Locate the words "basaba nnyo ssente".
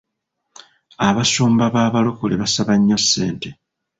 2.41-3.49